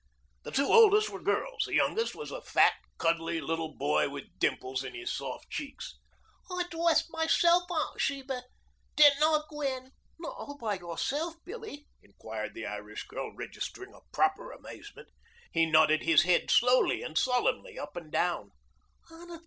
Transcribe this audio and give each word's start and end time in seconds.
The 0.41 0.49
two 0.51 0.65
oldest 0.65 1.11
were 1.11 1.21
girls. 1.21 1.65
The 1.67 1.75
youngest 1.75 2.15
was 2.15 2.31
a 2.31 2.41
fat, 2.41 2.73
cuddly 2.97 3.39
little 3.39 3.75
boy 3.77 4.09
with 4.09 4.39
dimples 4.39 4.83
in 4.83 4.95
his 4.95 5.13
soft 5.15 5.47
cheeks. 5.51 5.99
"I 6.49 6.63
dwessed 6.71 7.11
myself, 7.11 7.69
Aunt 7.69 8.01
Sheba. 8.01 8.41
Didn't 8.95 9.21
I, 9.21 9.41
Gwen?" 9.47 9.91
"Not 10.17 10.35
all 10.35 10.57
by 10.57 10.79
yourself, 10.79 11.35
Billie?" 11.45 11.85
inquired 12.01 12.55
the 12.55 12.65
Irish 12.65 13.05
girl, 13.05 13.31
registering 13.35 13.93
a 13.93 13.99
proper 14.11 14.51
amazement. 14.51 15.09
He 15.51 15.67
nodded 15.67 16.01
his 16.01 16.23
head 16.23 16.49
slowly 16.49 17.03
and 17.03 17.15
solemnly 17.15 17.77
up 17.77 17.95
and 17.95 18.11
down. 18.11 18.53